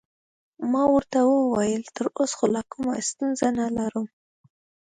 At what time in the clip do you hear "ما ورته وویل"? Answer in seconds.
0.71-1.83